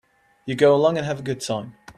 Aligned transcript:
You 0.47 0.55
go 0.55 0.73
along 0.73 0.97
and 0.97 1.05
have 1.05 1.19
a 1.19 1.21
good 1.21 1.41
time. 1.41 1.75